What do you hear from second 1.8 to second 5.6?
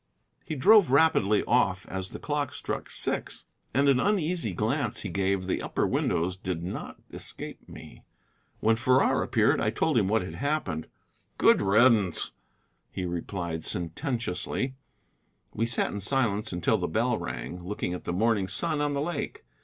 as the clock struck six, and an uneasy glance he gave